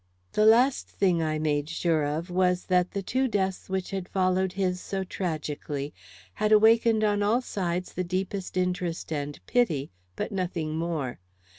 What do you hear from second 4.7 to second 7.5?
so tragically had awakened on all